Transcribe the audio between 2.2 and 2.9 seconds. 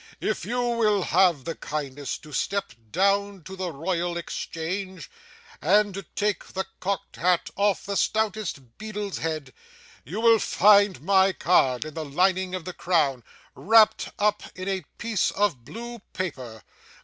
step